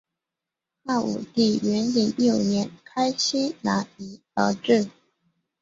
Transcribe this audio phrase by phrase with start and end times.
[0.83, 4.89] 汉武帝元鼎六年开西南夷而置。